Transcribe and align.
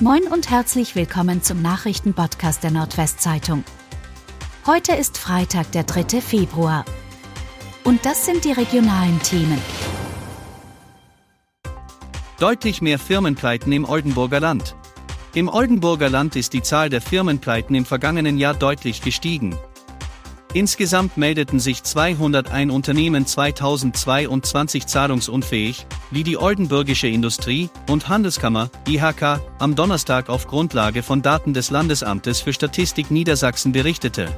Moin 0.00 0.24
und 0.24 0.50
herzlich 0.50 0.96
willkommen 0.96 1.40
zum 1.40 1.62
Nachrichtenpodcast 1.62 2.64
der 2.64 2.72
Nordwestzeitung. 2.72 3.62
Heute 4.66 4.92
ist 4.92 5.18
Freitag, 5.18 5.70
der 5.70 5.84
3. 5.84 6.20
Februar. 6.20 6.84
Und 7.84 8.04
das 8.04 8.26
sind 8.26 8.44
die 8.44 8.50
regionalen 8.50 9.22
Themen. 9.22 9.62
Deutlich 12.40 12.82
mehr 12.82 12.98
Firmenpleiten 12.98 13.70
im 13.70 13.84
Oldenburger 13.84 14.40
Land. 14.40 14.74
Im 15.32 15.48
Oldenburger 15.48 16.10
Land 16.10 16.34
ist 16.34 16.54
die 16.54 16.62
Zahl 16.62 16.90
der 16.90 17.00
Firmenpleiten 17.00 17.76
im 17.76 17.84
vergangenen 17.84 18.36
Jahr 18.36 18.54
deutlich 18.54 19.00
gestiegen. 19.00 19.56
Insgesamt 20.54 21.16
meldeten 21.16 21.58
sich 21.58 21.82
201 21.82 22.72
Unternehmen 22.72 23.26
2022 23.26 24.86
zahlungsunfähig, 24.86 25.84
wie 26.12 26.22
die 26.22 26.38
Oldenburgische 26.38 27.08
Industrie- 27.08 27.70
und 27.90 28.08
Handelskammer, 28.08 28.70
IHK, 28.86 29.40
am 29.58 29.74
Donnerstag 29.74 30.28
auf 30.28 30.46
Grundlage 30.46 31.02
von 31.02 31.22
Daten 31.22 31.54
des 31.54 31.70
Landesamtes 31.70 32.40
für 32.40 32.52
Statistik 32.52 33.10
Niedersachsen 33.10 33.72
berichtete. 33.72 34.28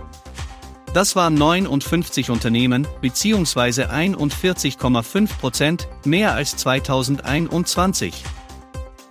Das 0.94 1.16
waren 1.16 1.34
59 1.34 2.30
Unternehmen, 2.30 2.88
bzw. 3.02 3.84
41,5 3.84 5.28
Prozent, 5.38 5.86
mehr 6.06 6.32
als 6.32 6.56
2021. 6.56 8.24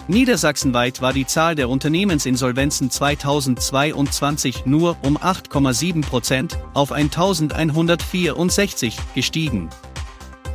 Niedersachsenweit 0.07 1.01
war 1.01 1.13
die 1.13 1.25
Zahl 1.25 1.55
der 1.55 1.67
Unternehmensinsolvenzen 1.67 2.91
2022 2.91 4.67
nur 4.67 4.97
um 5.01 5.17
8,7 5.17 6.03
Prozent 6.03 6.59
auf 6.75 6.91
1164 6.91 8.97
gestiegen. 9.15 9.69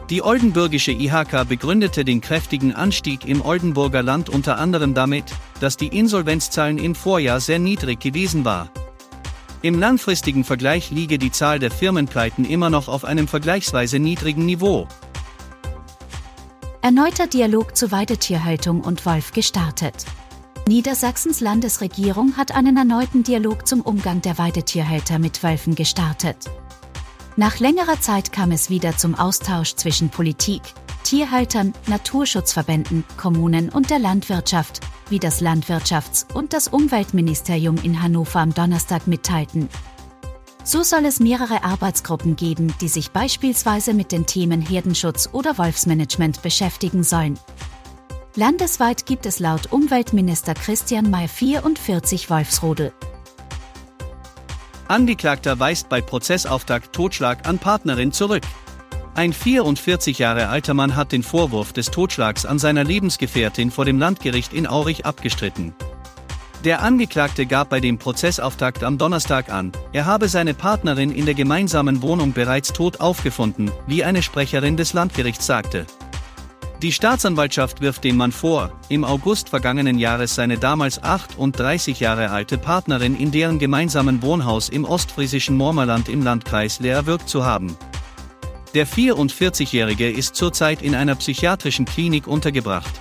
Die 0.09 0.23
oldenburgische 0.23 0.93
IHK 0.93 1.49
begründete 1.49 2.05
den 2.05 2.21
kräftigen 2.21 2.75
Anstieg 2.75 3.27
im 3.27 3.45
Oldenburger 3.45 4.05
Land 4.05 4.29
unter 4.29 4.59
anderem 4.59 4.95
damit, 4.95 5.25
dass 5.59 5.77
die 5.77 5.89
Insolvenzzahlen 5.89 6.79
im 6.79 6.95
Vorjahr 6.95 7.41
sehr 7.41 7.59
niedrig 7.59 7.98
gewesen 7.98 8.45
war. 8.45 8.71
Im 9.62 9.81
langfristigen 9.81 10.45
Vergleich 10.45 10.92
liege 10.92 11.19
die 11.19 11.33
Zahl 11.33 11.59
der 11.59 11.73
Firmenpleiten 11.73 12.45
immer 12.45 12.70
noch 12.70 12.87
auf 12.89 13.05
einem 13.05 13.27
vergleichsweise 13.27 13.98
niedrigen 13.98 14.47
Niveau. 14.47 14.87
Erneuter 16.83 17.27
Dialog 17.27 17.77
zur 17.77 17.92
Weidetierhaltung 17.92 18.81
und 18.81 19.05
Wolf 19.05 19.33
gestartet. 19.33 20.06
Niedersachsens 20.67 21.41
Landesregierung 21.41 22.39
hat 22.39 22.53
einen 22.53 22.75
erneuten 22.75 23.23
Dialog 23.23 23.69
zum 23.69 23.83
Umgang 23.83 24.23
der 24.23 24.39
Weidetierhalter 24.39 25.19
mit 25.19 25.42
Wölfen 25.42 25.75
gestartet. 25.75 26.39
Nach 27.36 27.58
längerer 27.61 28.01
Zeit 28.01 28.33
kam 28.33 28.51
es 28.51 28.70
wieder 28.70 28.97
zum 28.97 29.14
Austausch 29.14 29.75
zwischen 29.75 30.08
Politik, 30.08 30.62
Tierhaltern, 31.05 31.75
Naturschutzverbänden, 31.86 33.05
Kommunen 33.19 33.69
und 33.69 33.91
der 33.91 33.98
Landwirtschaft, 33.98 34.81
wie 35.11 35.19
das 35.19 35.42
Landwirtschafts- 35.42 36.33
und 36.33 36.55
das 36.55 36.69
Umweltministerium 36.69 37.77
in 37.83 38.03
Hannover 38.03 38.41
am 38.41 38.55
Donnerstag 38.55 39.06
mitteilten. 39.06 39.69
So 40.62 40.83
soll 40.83 41.05
es 41.06 41.20
mehrere 41.20 41.64
Arbeitsgruppen 41.64 42.36
geben, 42.36 42.75
die 42.80 42.89
sich 42.89 43.11
beispielsweise 43.11 43.94
mit 43.94 44.12
den 44.12 44.27
Themen 44.27 44.61
Herdenschutz 44.61 45.28
oder 45.33 45.56
Wolfsmanagement 45.58 46.42
beschäftigen 46.42 47.02
sollen. 47.02 47.39
Landesweit 48.36 49.06
gibt 49.06 49.27
es 49.27 49.41
laut 49.41 49.72
Umweltminister 49.72 50.55
Christian 50.55 51.11
May 51.11 51.27
44 51.27 52.30
Wolfsrudel. 52.30 52.92
Angeklagter 54.86 55.58
weist 55.58 55.89
bei 55.89 56.00
Prozessauftakt 56.00 56.92
Totschlag 56.92 57.48
an 57.48 57.58
Partnerin 57.58 58.12
zurück. 58.12 58.42
Ein 59.14 59.33
44 59.33 60.19
Jahre 60.19 60.48
alter 60.48 60.74
Mann 60.74 60.95
hat 60.95 61.12
den 61.12 61.22
Vorwurf 61.22 61.72
des 61.72 61.91
Totschlags 61.91 62.47
an 62.47 62.58
seiner 62.58 62.84
Lebensgefährtin 62.84 63.70
vor 63.70 63.84
dem 63.84 63.98
Landgericht 63.98 64.52
in 64.52 64.67
Aurich 64.67 65.06
abgestritten. 65.06 65.74
Der 66.64 66.83
Angeklagte 66.83 67.47
gab 67.47 67.70
bei 67.70 67.80
dem 67.80 67.97
Prozessauftakt 67.97 68.84
am 68.84 68.98
Donnerstag 68.98 69.50
an, 69.50 69.72
er 69.94 70.05
habe 70.05 70.28
seine 70.28 70.53
Partnerin 70.53 71.11
in 71.11 71.25
der 71.25 71.33
gemeinsamen 71.33 72.02
Wohnung 72.02 72.34
bereits 72.34 72.75
tot 72.75 73.01
aufgefunden, 73.01 73.70
wie 73.86 74.05
eine 74.05 74.23
Sprecherin 74.23 74.77
des 74.77 74.92
Landgerichts 74.92 75.46
sagte. 75.46 75.86
Die 76.83 76.92
Staatsanwaltschaft 76.92 77.80
wirft 77.80 78.05
dem 78.05 78.18
Mann 78.18 78.33
vor, 78.33 78.73
im 78.90 79.05
August 79.05 79.48
vergangenen 79.48 79.98
Jahres 79.98 80.35
seine 80.35 80.58
damals 80.58 81.02
38 81.02 81.98
Jahre 81.98 82.30
alte 82.30 82.58
Partnerin 82.58 83.17
in 83.17 83.30
deren 83.30 83.58
gemeinsamen 83.58 84.20
Wohnhaus 84.20 84.68
im 84.68 84.85
ostfriesischen 84.85 85.56
Mormerland 85.56 86.11
im 86.11 86.23
Landkreis 86.23 86.79
Leer 86.80 86.96
erwürgt 86.96 87.29
zu 87.30 87.42
haben. 87.42 87.74
Der 88.74 88.86
44-Jährige 88.86 90.11
ist 90.11 90.36
zurzeit 90.36 90.83
in 90.83 90.95
einer 90.95 91.14
psychiatrischen 91.14 91.86
Klinik 91.86 92.27
untergebracht. 92.27 93.01